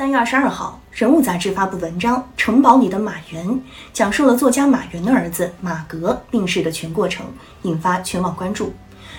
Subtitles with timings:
[0.00, 3.46] 三月二十二号，《人物》杂志发布文章《城堡里的马原》，
[3.92, 7.26] 讲述了作家马原的儿子马格病逝的全过程，
[7.64, 8.72] 引发全网关注。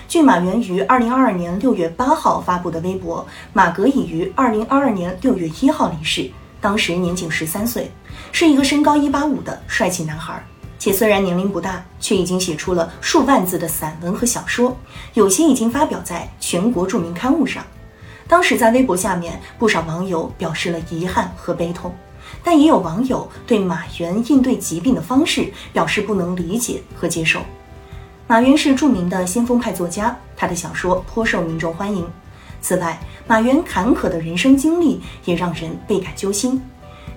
[0.08, 6.28] 据马原于二零二二年六月八号发布的微博，马格已于二零二二年六月一号离世，
[6.60, 7.88] 当时年仅十三岁，
[8.32, 10.44] 是一个身高一八五的帅气男孩。
[10.80, 14.76] 且虽然年龄不大，却已经写出了数万字的散文和小说，
[15.14, 17.64] 有些已经发表在全国著名刊物上。
[18.32, 21.94] 当时在微博下面，不少网友表示了遗憾和悲痛，
[22.42, 27.40] 但也有网友对马原应对疾病的方式表示不能理解和接受。
[28.26, 32.08] 马原是著名的先锋派作家，他的小说颇受民众欢迎。
[32.62, 36.58] 此外，马原坎坷的人生经历也让人倍感揪心。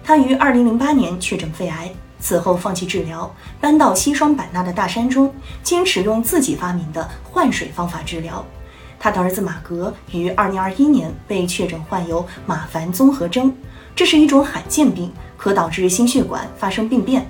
[0.04, 1.90] 他于2008年确诊肺癌，
[2.20, 8.46] 此后放弃治疗，搬到西双版纳的大山中，坚持用自己发明的换水方法治疗。
[9.06, 13.56] 他的儿子马格于二零二一年被确诊患有马凡综合征，
[13.96, 17.30] 这是一种罕见病，可导致心血管发生病变。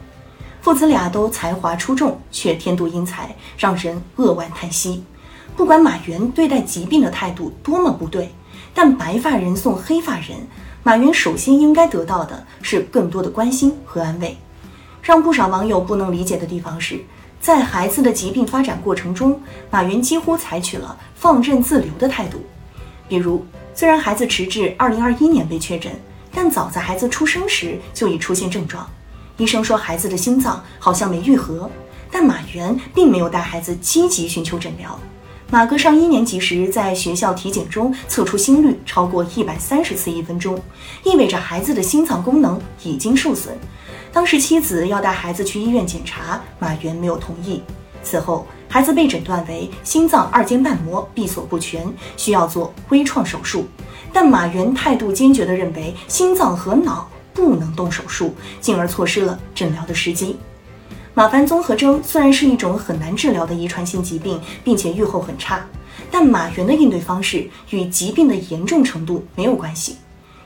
[0.62, 5.04] 父子俩都才华出众，却天妒英才，让人扼腕叹息。
[5.58, 8.34] 不管马云对待疾病的态度多么不对，
[8.74, 10.48] 但白发人送黑发人，
[10.82, 14.38] 马云首先应该得到的是更多的关心和安慰。
[15.06, 17.00] 让不少网友不能理解的地方是。
[17.40, 19.40] 在孩子的疾病发展过程中，
[19.70, 22.44] 马云几乎采取了放任自流的态度。
[23.08, 25.92] 比如，虽然孩子迟至二零二一年被确诊，
[26.34, 28.90] 但早在孩子出生时就已出现症状。
[29.38, 31.70] 医生说孩子的心脏好像没愈合，
[32.10, 35.00] 但马原并没有带孩子积极寻求诊疗。
[35.52, 40.60] 马哥上一年级时，在学校体检中测出心率超过一百三十次一分钟，
[41.04, 43.56] 意味着孩子的心脏功能已经受损。
[44.16, 47.62] 当时妻子要带孩子去医院检查，马原没有同意。
[48.02, 51.86] 此后，孩子被诊断为心脏二尖瓣膜闭锁不全，
[52.16, 53.68] 需要做微创手术。
[54.14, 60.38] 但马原态度坚决地认为心脏和脑不能动手术，进而错失了诊疗的时机。
[61.14, 65.68] 马凡综合征虽然是一种很难治疗的遗传性疾病，并且预后很差，
[66.10, 69.98] 但马原的应对方式与疾病的严重程度没有关系，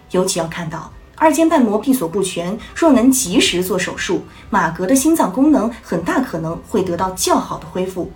[0.10, 0.92] 尤其要看到。
[1.20, 8.10] 二尖瓣膜闭锁不全，若能及时做手术，马格的心脏功能很大可能会得到较好的恢复。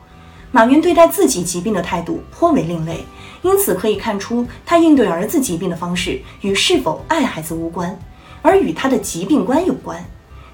[0.51, 3.03] 马云对待自己疾病的态度颇为另类，
[3.41, 7.99] 因此可以看出他应对儿子疾病的方式与是否爱孩子无关，
[8.41, 10.01] 而与他的疾病观有关。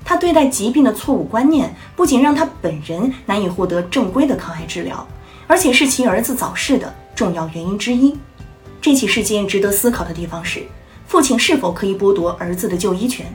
[0.04, 5.08] 他对待疾病的错误观念，不仅让他本人难以获得正规的抗癌治疗，
[5.46, 8.18] 而且是其儿子早逝的重要原因之一。
[8.82, 10.64] 这起事件值得思考的地方是。
[11.10, 13.26] 父亲是否可以剥夺儿子的就医权？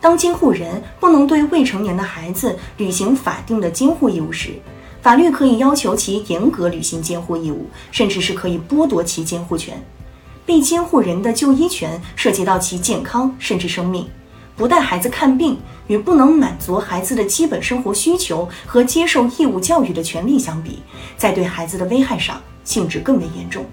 [0.00, 4.50] 当监护人不能对未成年的孩子履行法定的监护义务时，
[5.02, 9.84] 法律可以要求其严格履行监护义务，甚至是可以剥夺其监护权。
[10.46, 14.06] 被监护人的就医权涉及到其健康甚至生命，
[14.54, 15.58] 不带孩子看病
[15.88, 20.84] 与不能满足孩子的基本生活需求和接受义务教育的权利相比，
[21.16, 23.66] 在对孩子的危害上性质更为严重。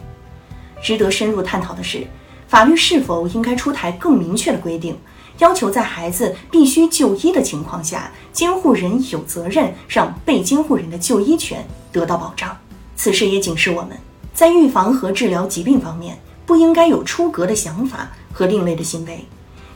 [0.82, 2.08] 值得深入探讨的是。
[2.48, 4.98] 法律是否应该出台更明确的规定，
[5.40, 12.56] 要求在孩子必须就医的情况下，监护人有责任让被监护人的就医权得到保障。
[12.96, 13.98] 此事也警示我们，
[14.34, 19.26] 在预防和治疗疾病方面，不应该有出格的想法和另类的行为。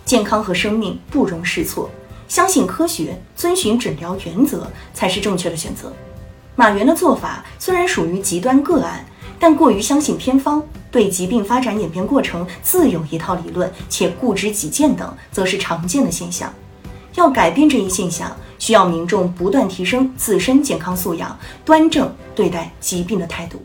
[0.06, 1.90] 健康和生命不容试错，
[2.28, 5.92] 相信科学，遵循诊疗原则才是正确的选择。
[6.56, 9.06] 马原的做法虽然属于极端个案。
[9.42, 16.54] 但过于相信偏方，对疾病发展演变过程自有一套理论，且固执己见等，则是常见的现象。
[17.16, 23.62] 要改变这一现象，需要民众不断提升自身健康素养，端正对待疾病的态度。